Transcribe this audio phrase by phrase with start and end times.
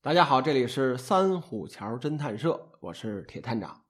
[0.00, 3.84] 大家好，这里是三虎桥侦探社，我是铁探长。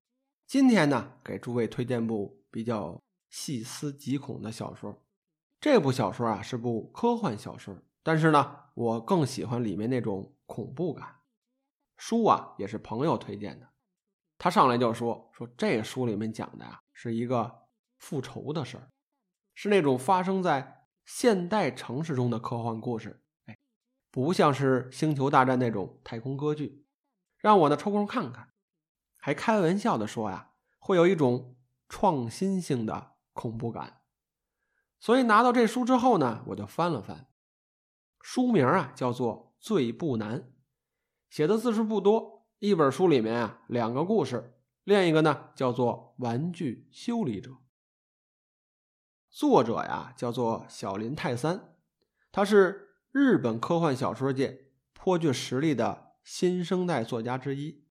[0.47, 2.99] 今天呢，给诸位推荐部比较
[3.29, 5.05] 细思极恐的小说。
[5.61, 11.17] 这部小说啊是部科幻小说，但是呢，我更喜欢里面那种恐怖感。
[11.99, 13.69] 书啊也是朋友推荐的，
[14.39, 17.65] 他上来就说说这书里面讲的呀是一个
[17.99, 18.91] 复仇的事儿，
[19.55, 23.23] 是那种发生在现代城市中的科幻故事。
[24.11, 26.87] 不像是星球大战那种太空歌剧，
[27.37, 28.55] 让我呢抽空看看，
[29.19, 31.57] 还开玩笑的说呀，会有一种
[31.91, 34.01] 创新性的恐怖感。
[34.99, 37.29] 所以拿到这书之后呢，我就翻了翻，
[38.23, 40.41] 书名啊叫做《最不难》，
[41.29, 47.51] 写的字数不多，一本书里面啊两个故事，另一个呢叫做《玩具修理者》，
[49.29, 51.77] 作者呀叫做小林泰三，
[52.33, 52.87] 他是。
[53.19, 57.85] 日本科幻小说界颇具实力的新生代作家之一。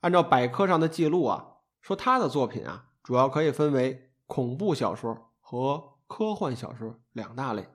[0.00, 7.68] 按照百科上的记录啊，说他的作品啊，主要可以分为恐怖小说和科幻小说两大类。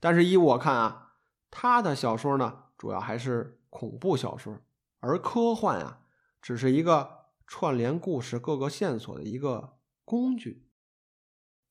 [0.00, 1.14] 但是依我看啊，
[1.50, 4.60] 他的小说呢，主要还是恐怖小说，
[5.00, 6.02] 而科幻啊，
[6.42, 10.68] 只是一个串联故事各个线索的一个工具。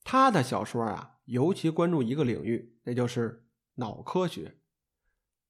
[0.04, 3.46] 他的小说啊，尤其关注一个领域，那就是。
[3.76, 4.58] 脑科学，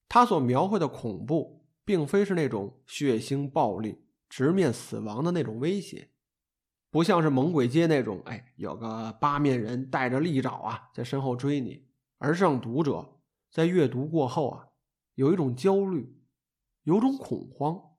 [0.07, 6.09] 他所描绘的恐怖，并非是那种血腥暴力、直面死亡的那种威胁，
[6.89, 14.67] 不像是《猛鬼街》那种，哎，有个八面人带着利爪啊，在身后追你，而是让读者在阅读过后啊，
[15.15, 16.21] 有一种焦虑，
[16.83, 17.89] 有种恐慌。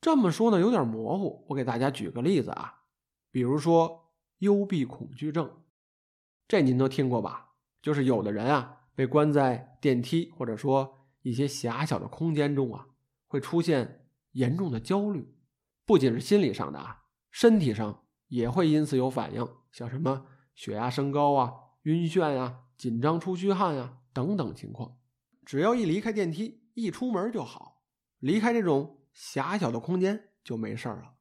[0.00, 1.44] 这么说呢，有点模糊。
[1.48, 2.84] 我给大家举个例子啊，
[3.30, 5.50] 比如说幽闭恐惧症，
[6.46, 7.45] 这您都听过吧？
[7.86, 8.72] 就是有的人啊。
[8.96, 12.88] 被关在电梯或者说一些狭小的空间中啊，
[13.28, 15.36] 会出现严重的焦虑，
[15.84, 21.52] 不仅是心理上的啊，身体上也会因此有反应，像什么血压升高啊、
[21.82, 24.96] 晕眩呀、紧张出虚汗呀等等情况。
[25.44, 27.82] 只要一离开电梯，一出门就好，
[28.18, 31.16] 离开这种狭小的空间就没事了。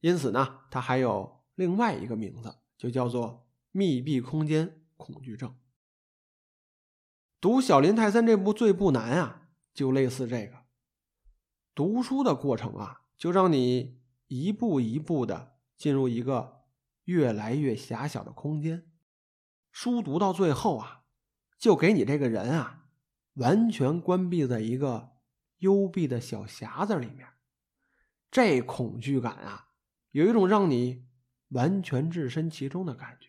[0.00, 5.54] 因此呢，它还有另外一个名字，就叫做密闭空间恐惧症。
[7.40, 10.64] 读小林泰三这部《最不难》啊，就类似这个。
[11.74, 16.62] 读书的过程啊，就让你一步一步的进入一个
[17.04, 18.90] 越来越狭小的空间。
[19.70, 21.02] 书读到最后啊，
[21.58, 22.86] 就给你这个人啊，
[23.34, 25.10] 完全关闭在一个
[25.58, 27.28] 幽闭的小匣子里面。
[28.30, 29.68] 这恐惧感啊，
[30.12, 31.04] 有一种让你
[31.50, 33.28] 完全置身其中的感觉，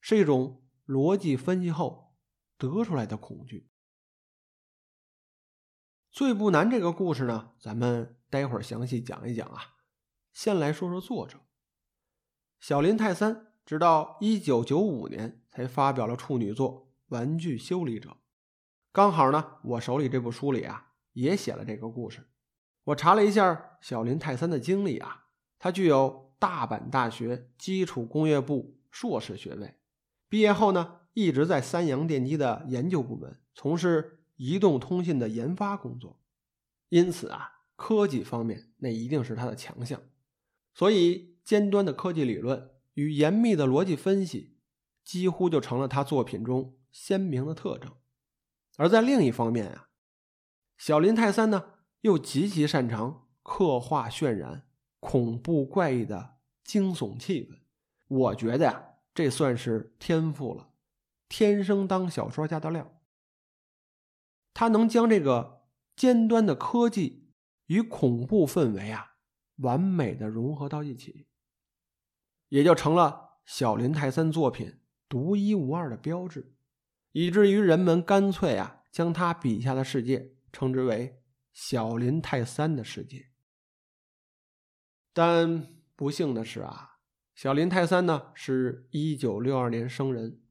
[0.00, 2.03] 是一种逻辑分析后。
[2.64, 3.68] 得出来的恐惧，
[6.10, 6.70] 最不难。
[6.70, 9.74] 这个故事呢，咱们待会儿详细讲一讲啊。
[10.32, 11.40] 先来说说作者
[12.58, 18.10] 小林泰三，直到一九九五年才发表了处女作《玩具修理者》。
[18.92, 22.30] 刚好呢，我手里这部书里啊，也写了这个故事。
[22.84, 25.26] 我查了一下小林泰三的经历啊，
[25.58, 29.78] 他具有大阪大学基础工业部硕士学位，
[30.28, 31.02] 毕业后呢。
[31.14, 36.20] 一直在三洋电机的研究部门从事移动通信的研发工作，
[36.88, 40.02] 因此啊，科技方面那一定是他的强项。
[40.74, 44.56] 所以，尖端的科技理论与严密的逻辑分析，
[45.04, 47.92] 几乎就成了他作品中鲜明的特征。
[48.76, 49.88] 而在另一方面啊，
[50.76, 54.66] 小林泰三呢，又极其擅长刻画渲染
[54.98, 57.60] 恐怖怪异的惊悚气氛。
[58.08, 60.73] 我觉得呀，这算是天赋了。
[61.28, 63.00] 天生当小说家的料，
[64.52, 65.62] 他能将这个
[65.96, 67.32] 尖端的科技
[67.66, 69.16] 与恐怖氛围啊，
[69.56, 71.26] 完美的融合到一起，
[72.48, 76.54] 也就成了小林泰三作品独一无二的标志，
[77.12, 81.22] 以至于人们干脆啊，将他笔下的世界称之为
[81.52, 83.30] 小林泰三的世界。
[85.12, 85.66] 但
[85.96, 86.98] 不幸的是啊，
[87.34, 90.43] 小林泰三呢，是一九六二年生人。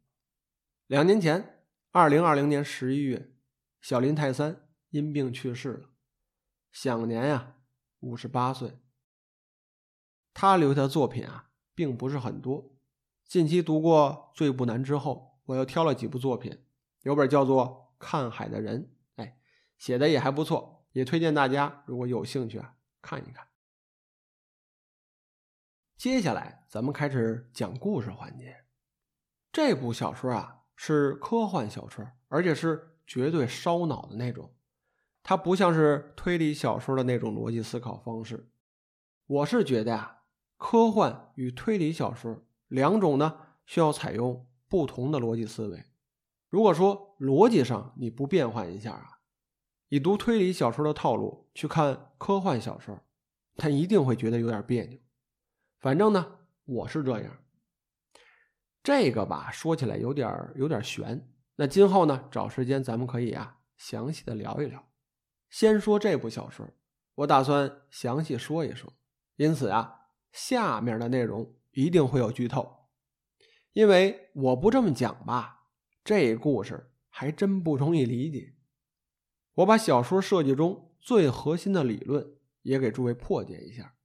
[0.93, 3.33] 两年前，二零二零年十一月，
[3.81, 5.89] 小林泰三因病去世了，
[6.71, 7.55] 享年呀
[8.01, 8.77] 五十八岁。
[10.35, 12.77] 他留下的作品啊，并不是很多。
[13.25, 16.63] 近期读过《最不难》之后，我又挑了几部作品，
[17.01, 18.83] 有本叫做《看海的人》，
[19.23, 19.39] 哎，
[19.79, 23.47] 写的也还不错，也推荐大家如果有兴趣啊看一看。
[25.97, 28.65] 接下来咱们开始讲故事环节，
[29.51, 30.59] 这部小说啊。
[30.75, 34.53] 是科幻小说，而且是绝对烧脑的那种。
[35.21, 38.49] 它不像是推理小说的那种逻辑思考方式。
[39.25, 40.19] 我是觉得呀，
[40.57, 45.85] 科幻与推理小说两种呢，需要采用不同的逻辑思维。
[46.49, 49.19] 如果说逻辑上你不变换一下啊，
[49.87, 52.99] 以读推理小说的套路去看科幻小说，
[53.55, 54.99] 他一定会觉得有点别扭。
[55.79, 57.42] 反正呢，我是这样。
[58.83, 61.25] 这个吧，说起来有点有点悬。
[61.55, 64.91] 那今后呢，找时间咱们可以啊，详细的聊一聊。
[65.49, 66.67] 先说这部小说，
[67.15, 68.91] 我打算详细说一说。
[69.37, 72.89] 因此啊，下面的内容一定会有剧透，
[73.71, 75.67] 因为我不这么讲吧，
[76.03, 78.55] 这故事还真不容易理解。
[79.53, 83.95] 我把小说设计中最核心的理论也给诸位破解一下，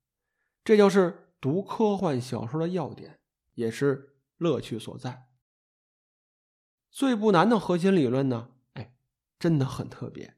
[0.63, 3.19] 这就是读科幻小说的要点，
[3.55, 4.15] 也是。
[4.39, 5.29] 乐趣所在。
[6.91, 8.51] 最不难的核心理论呢？
[8.73, 8.97] 哎，
[9.39, 10.37] 真的很特别。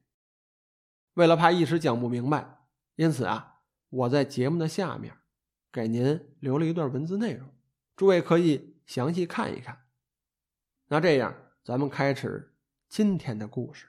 [1.13, 2.65] 为了怕一时讲不明白，
[2.95, 5.17] 因此啊，我在节目的下面
[5.71, 7.49] 给您留了一段文字内容，
[7.95, 9.87] 诸位可以详细看一看。
[10.87, 11.33] 那这样，
[11.63, 12.53] 咱们开始
[12.89, 13.87] 今天的故事。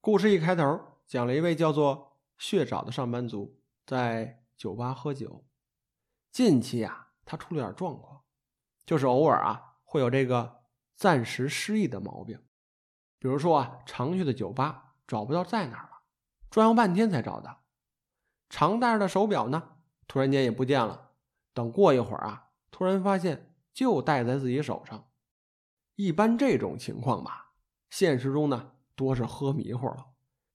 [0.00, 5.44] 故事一开头讲了一位叫做血沼的上班族在酒吧喝酒。
[6.32, 8.22] 近期啊，他出了点状况，
[8.86, 10.62] 就是偶尔啊会有这个
[10.96, 12.42] 暂时失忆的毛病。
[13.18, 16.00] 比如说啊，常去的酒吧找不到在哪儿了，
[16.48, 17.64] 转悠半天才找到。
[18.48, 19.76] 常戴着的手表呢，
[20.08, 21.10] 突然间也不见了。
[21.52, 25.10] 等过一会儿啊，突然发现就戴在自己手上。
[25.96, 27.52] 一般这种情况吧，
[27.90, 30.06] 现实中呢多是喝迷糊了。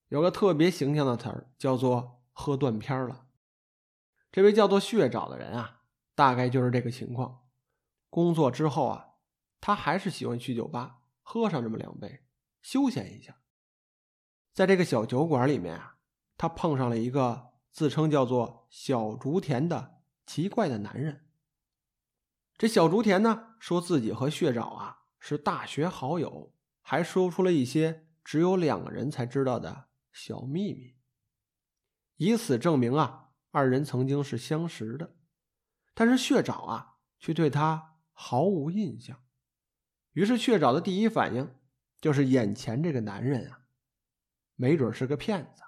[0.07, 3.26] 有个特别形象的词儿叫做“喝断片了”。
[4.31, 5.81] 这位叫做血沼的人啊，
[6.13, 7.43] 大概就是这个情况。
[8.09, 9.13] 工作之后啊，
[9.59, 12.23] 他还是喜欢去酒吧喝上这么两杯，
[12.61, 13.37] 休闲一下。
[14.53, 15.97] 在这个小酒馆里面啊，
[16.37, 21.25] 他碰上了一个自称叫做小竹田的奇怪的男人。
[22.57, 30.95] 这小竹田呢，说自己和血沼啊是大学好友，还说出了一些只有两个人才知道的小秘密，
[32.15, 33.26] 以此证明啊。
[33.57, 35.15] 二人曾经是相识的，
[35.95, 39.23] 但是血沼啊却对他毫无印象。
[40.11, 41.55] 于是血沼的第一反应
[41.99, 43.61] 就是眼前这个男人啊，
[44.53, 45.63] 没准是个骗子。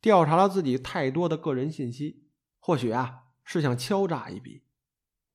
[0.00, 4.64] 调查了自己太多的个人信息，或许啊是想敲诈一笔。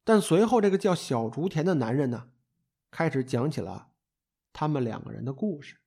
[0.03, 2.31] 但随后这个叫小竹田的男人呢，
[2.89, 3.91] 开始讲起了
[4.51, 5.77] 他们两个人的故事。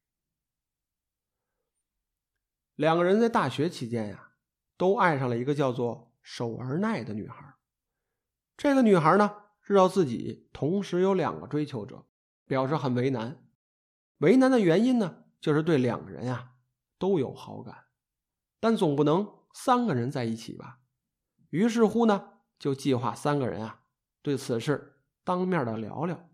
[2.77, 4.27] 两个人在大学期间呀。
[4.79, 7.57] 都爱上了一个叫做守儿奈的女孩。
[8.57, 9.31] 这个女孩呢，
[9.63, 12.07] 知道自己同时有两个追求者，
[12.47, 13.45] 表示很为难。
[14.19, 16.53] 为难的原因呢，就是对两个人呀
[16.99, 17.85] 都有好感，
[18.59, 20.81] 但总不能三个人在一起吧。
[21.51, 23.83] 于是乎呢，就计划三个人啊
[24.23, 26.29] 对此事当面的聊聊。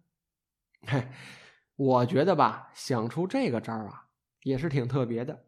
[0.86, 1.08] 嘿，
[1.76, 4.08] 我觉得吧，想出这个招啊，
[4.42, 5.46] 也是挺特别的。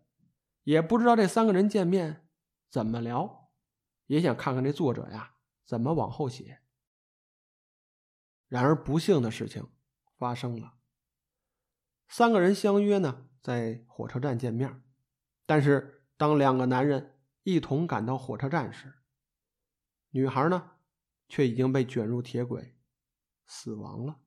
[0.64, 2.25] 也不知道这三个人见面。
[2.68, 3.50] 怎么聊？
[4.06, 5.34] 也想看看这作者呀
[5.64, 6.60] 怎么往后写。
[8.46, 9.68] 然而不幸的事情
[10.16, 10.74] 发生了。
[12.06, 14.80] 三个人相约呢在火车站见面，
[15.44, 19.02] 但是当两个男人一同赶到火车站时，
[20.10, 20.76] 女孩呢
[21.28, 22.78] 却已经被卷入铁轨，
[23.44, 24.20] 死亡了。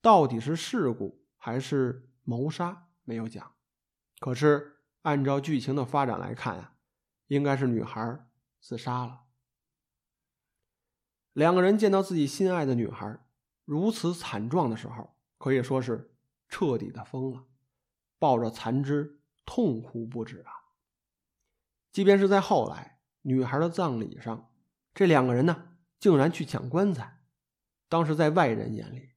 [0.00, 3.54] 到底是事故还是谋杀没有讲，
[4.18, 6.78] 可是按照剧情的发展来看呀。
[7.30, 8.26] 应该是女孩
[8.60, 9.20] 自杀了。
[11.32, 13.20] 两个人见到自己心爱的女孩
[13.64, 16.12] 如此惨状的时候，可以说是
[16.48, 17.44] 彻底的疯了，
[18.18, 20.50] 抱着残肢痛哭不止啊！
[21.92, 24.52] 即便是在后来女孩的葬礼上，
[24.92, 27.20] 这两个人呢，竟然去抢棺材。
[27.88, 29.12] 当时在外人眼里，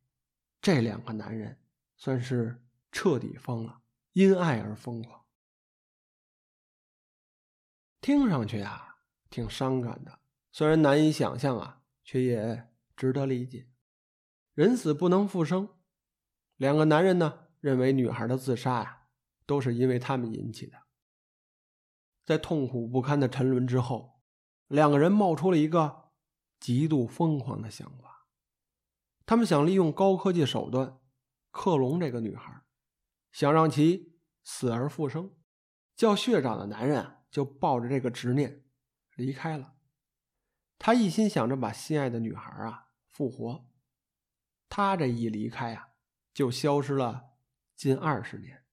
[0.61, 1.59] 这两个男人
[1.97, 5.22] 算是彻底疯了，因爱而疯狂。
[8.03, 8.97] 听上去啊，
[9.29, 10.19] 挺伤感的。
[10.51, 12.67] 虽然难以想象啊，却也
[12.97, 13.69] 值得理解。
[14.53, 15.69] 人死不能复生，
[16.57, 19.03] 两个男人呢，认为女孩的自杀呀，
[19.45, 20.77] 都是因为他们引起的。
[22.25, 24.21] 在痛苦不堪的沉沦之后，
[24.67, 26.09] 两个人冒出了一个
[26.59, 28.27] 极度疯狂的想法。
[29.25, 30.99] 他们想利用高科技手段
[31.51, 32.63] 克隆这个女孩，
[33.31, 35.33] 想让其死而复生。
[35.95, 37.22] 叫血长的男人。
[37.33, 38.63] 就抱着这个执念
[39.15, 39.73] 离开了。
[40.77, 43.65] 他一心想着把心爱的女孩啊复活。
[44.69, 45.89] 他这一离开啊，
[46.31, 47.31] 就消失了
[47.75, 48.63] 近二十年。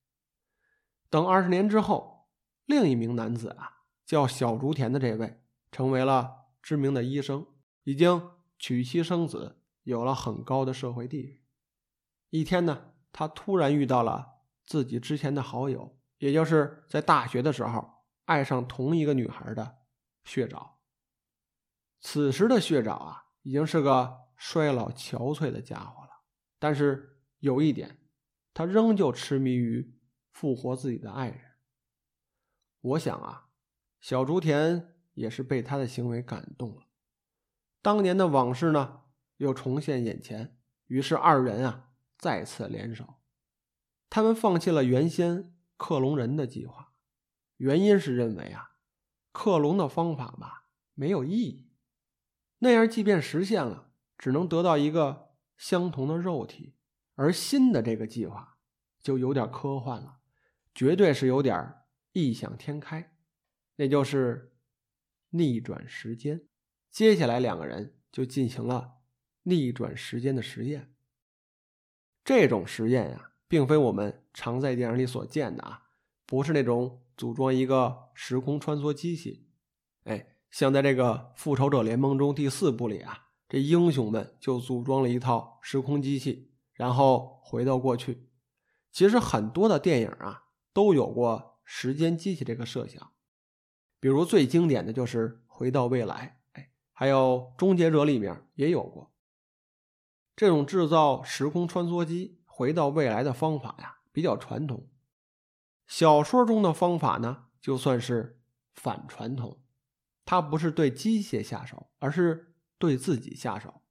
[1.09, 2.29] 等二十年之后，
[2.67, 7.47] 另一名男子啊，叫小竹田的这位，成为了知名的医生，
[7.85, 11.43] 已经娶妻生子，有了很高的社会地位。
[12.29, 18.00] 一天呢，他突然遇到了自己之前的好友，也就是在大学的时候
[18.30, 19.78] 爱上同一个女孩的
[20.25, 20.75] 血沼。
[22.00, 26.22] 此时的血沼啊，已经是个衰老憔悴的家伙了。
[26.58, 27.99] 但是有一点，
[28.54, 29.96] 他仍旧痴迷于。
[30.32, 31.40] 复活自己的爱人，
[32.80, 33.49] 我想啊，
[34.00, 36.84] 小竹田也是被他的行为感动了。
[37.82, 39.02] 当年的往事呢，
[39.37, 40.56] 又重现眼前，
[40.87, 43.16] 于是二人啊再次联手。
[44.08, 46.89] 他们放弃了原先克隆人的计划，
[47.61, 48.71] 原因是认为啊，
[49.33, 50.64] 克隆的方法吧
[50.95, 51.71] 没有意义，
[52.61, 56.75] 那样即便实现了，只能得到一个相同的肉体，
[57.17, 58.57] 而新的这个计划
[59.02, 60.21] 就有点科幻了。
[60.75, 61.75] 绝对是有点
[62.12, 63.14] 异想天开，
[63.76, 64.55] 那就是
[65.29, 66.49] 逆转时间。
[66.90, 69.00] 接下来两个人就进行了
[69.43, 70.95] 逆转时间的实验。
[72.25, 75.89] 这种实验呀，并非我们常在电影里所见的啊，
[76.30, 79.49] 不是那种组装一个时空穿梭机器。
[80.04, 88.28] 哎，像在这个《复仇者联盟》中第四部里啊，这英雄们就组装了一套时空机器，然后回到过去。
[88.92, 90.44] 其实很多的电影啊。
[90.72, 93.10] 都有过时间机器这个设想，
[93.99, 99.10] 比如最经典的就是《回到未来》，哎，还有《终结者》里面也有过。
[100.37, 104.87] 这种制造时空穿梭机回到未来的方法呀，比较传统。
[105.90, 108.40] 小说中的方法呢，就算是
[108.73, 109.61] 反传统，
[110.25, 113.82] 它不是对机械下手，而是对自己下手。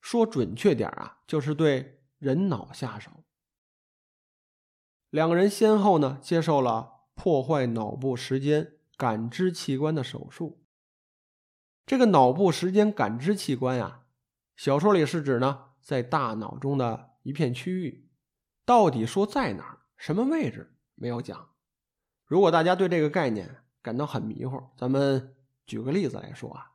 [0.00, 3.24] 说准确点啊，就是对人脑下手。
[5.10, 10.64] 两个人先后呢接受了破坏脑部时间感知器官的手术。
[11.84, 14.04] 这个脑部时间感知器官呀，
[14.56, 18.08] 小说里是指呢在大脑中的一片区域，
[18.64, 21.50] 到底说在哪儿、什么位置没有讲。
[22.26, 25.34] 如果大家对这个概念感到很迷糊，咱们
[25.66, 26.72] 举个例子来说啊，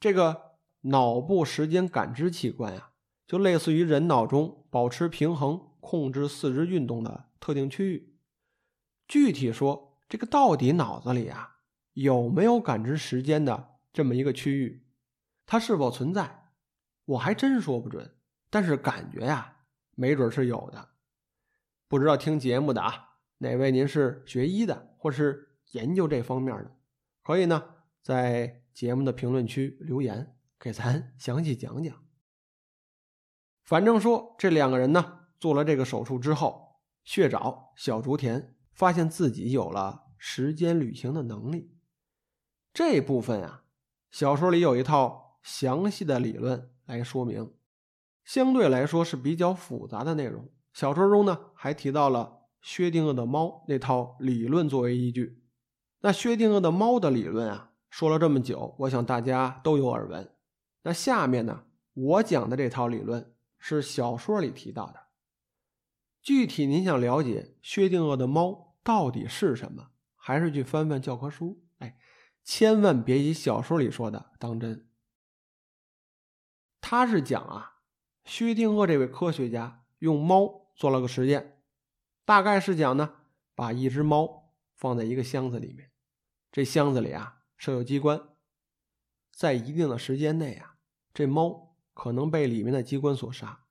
[0.00, 2.90] 这个脑部时间感知器官呀，
[3.26, 7.26] 就类似于人脑中保持平衡、控制四肢运动的。
[7.38, 8.16] 特定区域，
[9.06, 11.58] 具体说，这个到底脑子里啊
[11.92, 14.84] 有没有感知时间的这么一个区域？
[15.44, 16.50] 它是否存在？
[17.04, 18.16] 我还真说不准。
[18.50, 19.58] 但是感觉呀，
[19.94, 20.88] 没准是有的。
[21.86, 26.76] 不知道听节目的啊，哪位您是学医的，或是研究这方面的，
[27.22, 32.04] 可以呢在节目的评论区留言，给咱详细讲讲。
[33.64, 36.66] 反正说这两个人呢做了这个手术之后。
[37.06, 41.78] 血沼小竹田发现自己有了时间旅行的能力，
[42.74, 43.62] 这部分啊，
[44.10, 47.54] 小说里有一套详细的理论来说明，
[48.24, 50.50] 相对来说是比较复杂的内容。
[50.72, 52.35] 小说中呢，还提到了
[52.66, 55.40] 薛定谔的猫那套理论作为依据。
[56.00, 60.34] 那薛定谔的猫的理论啊，说了这么久，我想大家都有耳闻。
[60.82, 65.06] 那下面呢，我讲的这套理论是小说里提到的。
[66.20, 71.62] 具体您想了解薛定谔的猫到底是什么，还是去翻翻教科书。
[71.78, 71.96] 哎，
[72.42, 74.88] 千万别以小说里说的当真。
[76.80, 77.76] 他是讲啊，
[78.24, 81.55] 薛定谔这位科学家用猫做了个实验，
[82.26, 83.14] 大概是讲呢，
[83.54, 85.90] 把一只猫放在一个箱子里面，
[86.52, 88.20] 这箱子里啊设有机关，
[89.32, 90.76] 在一定的时间内啊，
[91.14, 93.64] 这猫可能被里面的机关所杀，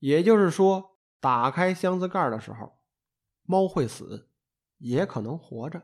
[0.00, 0.88] 也就是说。
[1.22, 2.80] 打开箱子盖的时候，
[3.42, 4.30] 猫会死，
[4.78, 5.82] 也可能活着。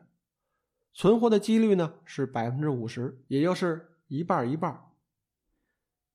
[0.95, 4.93] 存活的几率呢是百分之五十，也就是一半一半。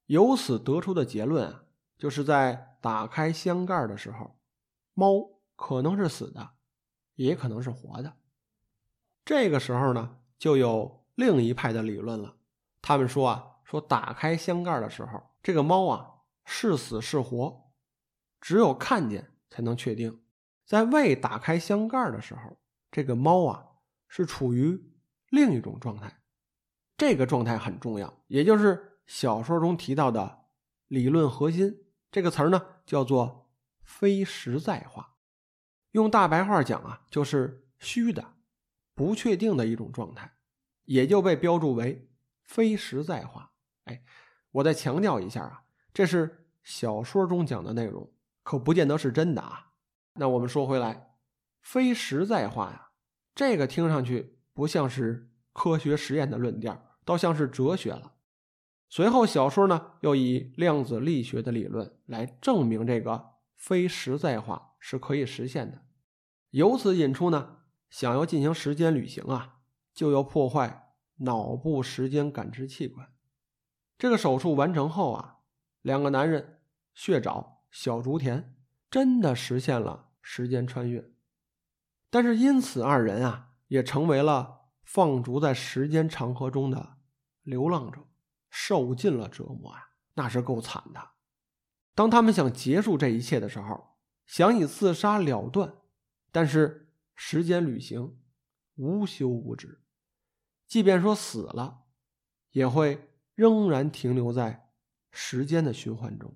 [0.08, 1.66] 由此得出的结论啊，
[2.00, 4.40] 就是在打开箱盖的时候，
[4.96, 5.30] 猫
[5.62, 6.56] 可能是死的，
[7.14, 8.18] 也可能是活的。
[9.24, 12.36] 这个时候呢，就有另一派的理论了。
[12.82, 16.16] 他们说啊，说打开箱盖的时候，这个猫啊
[16.46, 17.72] 是死是活。
[18.42, 20.24] 只有看见才能确定，
[20.66, 22.58] 在未打开箱盖的时候，
[22.90, 23.68] 这个猫啊
[24.08, 24.84] 是处于
[25.30, 26.24] 另一种状态。
[26.98, 30.46] 这个状态很重要，也就是小说中提到的
[30.88, 31.86] 理论核心。
[32.12, 33.52] 这个词儿呢叫做
[33.84, 35.11] 非实在化，
[35.92, 38.34] 用大白话讲啊，就是虚的、
[38.96, 40.32] 不确定的一种状态，
[40.86, 42.10] 也就被标注为
[42.44, 43.52] 非实在化。
[43.86, 44.04] 哎，
[44.52, 48.12] 我再强调一下啊，这是小说中讲的内容。
[48.44, 49.74] 可不见得是真的啊！
[50.16, 51.16] 那我们说回来，
[51.62, 52.90] 非实在化呀，
[53.36, 58.14] 这个听上去不像是科学实验的论调，倒像是哲学了。
[58.90, 65.86] 随后，小说呢又以量子力学的理论来证明这个非实在化是可以实现的。
[66.50, 67.60] 由此引出呢，
[67.90, 69.62] 想要进行时间旅行啊，
[69.94, 73.14] 就要破坏脑部时间感知器官。
[73.98, 75.38] 这个手术完成后啊，
[75.82, 76.60] 两个男人
[76.94, 78.58] 血沼、小竹田
[78.90, 81.14] 真的实现了时间穿越。
[82.10, 86.98] 但是因此，二人啊也成为了放逐在时间长河中的
[87.44, 88.02] 流浪者。
[88.54, 91.12] 受尽了折磨啊，那是够惨的。
[91.96, 93.91] 当他们想结束这一切的时候，
[94.26, 95.74] 想以自杀了断，
[96.32, 98.18] 但是时间旅行
[98.76, 99.84] 无休无止，
[100.68, 101.84] 即便说死了，
[102.52, 104.72] 也会仍然停留在
[105.12, 106.36] 时间的循环中。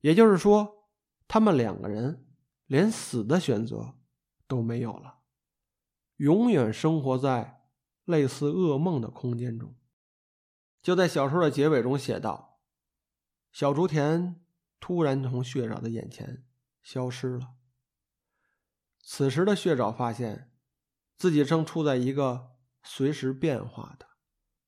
[0.00, 0.90] 也就是说，
[1.26, 2.26] 他们两个人
[2.66, 3.94] 连死的选择
[4.46, 5.20] 都没有了，
[6.16, 7.64] 永远生活在
[8.04, 9.74] 类似噩梦的空间中。
[10.80, 12.60] 就在小说的结尾中写道
[13.50, 14.40] ：“小竹田
[14.80, 16.44] 突然从血沼的眼前
[16.82, 17.54] 消失了。
[19.02, 20.52] 此时的血沼发现
[21.16, 24.06] 自己正处在一个随时变化的、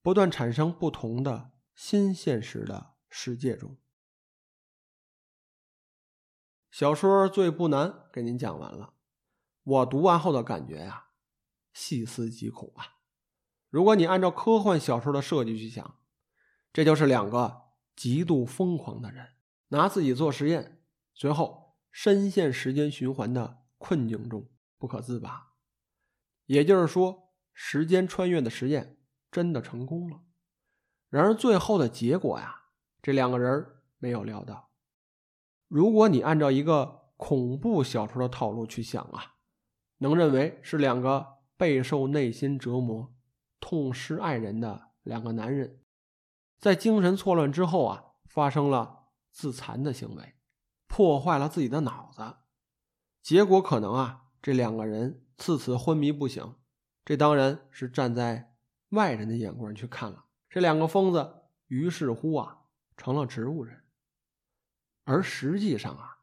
[0.01, 3.77] 不断产生不同的新现实的世界中。”
[6.71, 8.93] 小说《最不难》给您讲完了，
[9.63, 11.09] 我读完后的感觉呀，
[11.73, 12.99] 细思极恐啊！
[13.69, 15.99] 如果你按照科幻小说的设计去想，
[16.71, 19.33] 这就是两个极度疯狂的人
[19.71, 20.81] 拿自己做实验，
[21.13, 25.53] 随后深陷时间循环的困境中不可自拔。
[26.45, 28.97] 也就是说，时间穿越的实验
[29.31, 30.21] 真的成功了。
[31.09, 32.63] 然而最后的结果呀，
[33.01, 33.65] 这两个人
[33.97, 34.69] 没有料到。
[35.67, 39.35] 如果你按照一个恐怖小说的套路去想啊，
[39.99, 43.13] 能认为是两个备受内心折磨、
[43.61, 45.79] 痛失爱人的两个男人。
[46.59, 49.00] 在精神错乱之后啊，发生了
[49.31, 50.35] 自残的行为，
[50.87, 52.37] 破坏了自己的脑子，
[53.21, 56.55] 结果可能啊，这两个人自此昏迷不醒。
[57.03, 58.55] 这当然是站在
[58.89, 62.65] 外人的眼光去看了，这两个疯子于是乎啊，
[62.95, 63.83] 成了植物人。
[65.03, 66.19] 而实际上啊，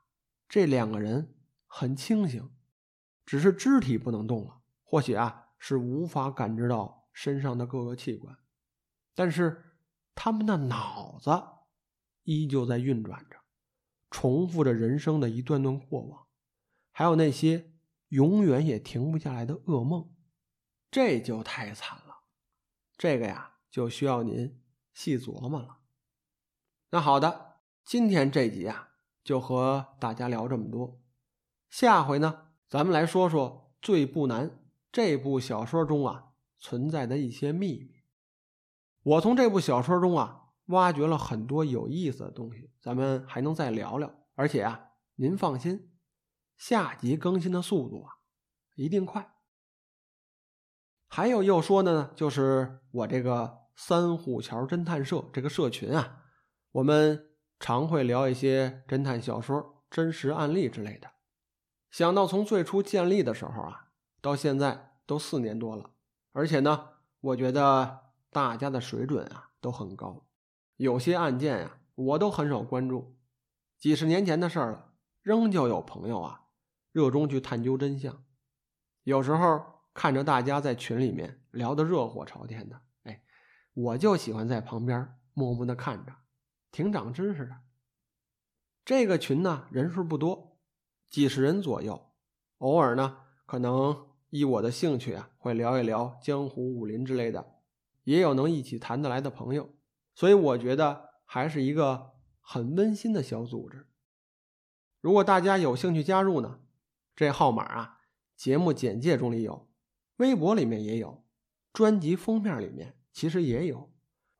[0.49, 1.35] 这两个人
[1.67, 2.51] 很清醒，
[3.27, 8.37] 只是肢体不能动了，或许啊是无法感知到身上的各个器官，
[9.15, 9.65] 但是。
[10.21, 11.31] 他们的脑子
[12.29, 13.39] 依旧在运转着，
[14.11, 16.27] 重复着人生的一段段过往，
[16.93, 17.73] 还有那些
[18.09, 20.15] 永远也停不下来的噩梦，
[20.91, 22.25] 这就太惨了。
[22.99, 24.61] 这个呀，就需要您
[24.93, 25.79] 细琢磨了。
[26.91, 28.91] 那好的，今天这集啊，
[29.25, 31.01] 就和大家聊这么多。
[31.71, 34.51] 下回呢，咱们来说说《最不难》
[34.93, 38.03] 这部小说中啊存在的一些秘密。
[39.03, 44.11] 我从这部小说中啊，挖掘了很多有意思的东西，咱们还能再聊聊。
[44.35, 45.93] 而且啊，您放心，
[46.57, 48.13] 下集更新的速度啊，
[48.77, 49.35] 一定快。
[51.07, 56.25] 还有要说的呢，就是我这个三虎桥侦探社这个社群啊，
[56.73, 61.11] 我们常会聊一些侦探小说、真实案例之类的。
[61.91, 65.91] 想到从最初建立的时候啊，到现在都四年多了，
[66.33, 66.89] 而且呢，
[67.21, 68.07] 我觉得。
[68.31, 70.28] 大家的水准啊都很高，
[70.79, 73.17] 有些案件呀我都很少关注，
[73.79, 76.45] 几十年前的事儿了，仍旧有朋友啊
[76.93, 78.25] 热衷去探究真相。
[79.03, 79.61] 有时候
[79.93, 83.25] 看着大家在群里面聊得热火朝天的，哎，
[83.75, 86.13] 我就喜欢在旁边默默的看着，
[86.71, 87.57] 挺长知识的。
[88.85, 90.61] 这个群呢人数不多，
[91.11, 92.13] 几十人左右，
[92.59, 97.57] 偶尔呢可能依我的兴趣啊会聊一聊江湖武林之类的。
[98.05, 99.75] 也有能一起谈得来的朋友，
[100.19, 103.87] 所以我觉得还是一个很温馨的小组织。
[105.01, 106.59] 如果大家有兴趣加入呢，
[107.15, 108.01] 这号码啊，
[108.35, 109.71] 节目简介中里有，
[110.17, 111.25] 微博里面也有，
[111.73, 113.93] 专辑封面里面其实也有，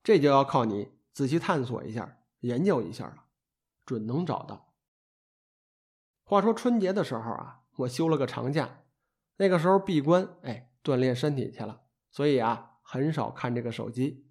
[0.03, 3.27] 这就要靠你仔细探索一下、研究一下了，
[3.87, 4.75] 准能找到。
[6.25, 8.83] 话说春节的时候啊，我休了个长假，
[9.37, 12.65] 那个时候闭关，哎，锻炼身体去了，所以啊。
[12.91, 14.27] 很少看这个手机，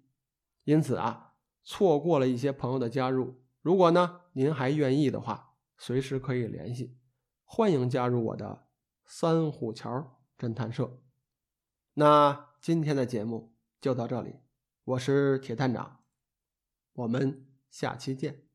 [0.64, 1.27] 因此啊，
[1.70, 3.42] 错过了一些朋友的加入。
[3.60, 6.96] 如果呢，您还愿意的话，随时可以联系，
[7.44, 8.68] 欢迎加入我的
[9.04, 10.98] 三虎桥侦探社。
[11.92, 13.52] 那今天的节目
[13.82, 14.36] 就到这里，
[14.84, 16.00] 我是铁探长，
[16.94, 18.47] 我们下期见。